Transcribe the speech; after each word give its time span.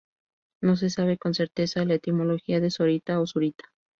No 0.63 0.77
se 0.77 0.89
sabe 0.89 1.19
con 1.19 1.35
certeza 1.35 1.85
la 1.85 1.93
etimología 1.93 2.59
de 2.59 2.71
Zorita 2.71 3.19
o 3.21 3.27
Zurita. 3.27 3.65